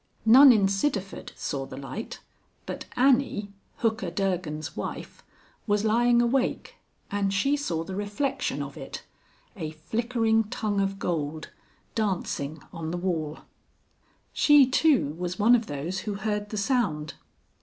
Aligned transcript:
None 0.25 0.51
in 0.51 0.67
Sidderford 0.67 1.31
saw 1.35 1.67
the 1.67 1.77
light, 1.77 2.21
but 2.65 2.85
Annie, 2.95 3.53
Hooker 3.85 4.09
Durgan's 4.09 4.75
wife, 4.75 5.21
was 5.67 5.85
lying 5.85 6.23
awake, 6.23 6.77
and 7.11 7.31
she 7.31 7.55
saw 7.55 7.83
the 7.83 7.95
reflection 7.95 8.63
of 8.63 8.77
it 8.77 9.03
a 9.55 9.69
flickering 9.69 10.45
tongue 10.45 10.81
of 10.81 10.97
gold 10.97 11.51
dancing 11.93 12.63
on 12.73 12.89
the 12.89 12.97
wall. 12.97 13.41
She, 14.33 14.65
too, 14.67 15.13
was 15.19 15.37
one 15.37 15.53
of 15.53 15.67
those 15.67 15.99
who 15.99 16.15
heard 16.15 16.49
the 16.49 16.57
sound. 16.57 17.13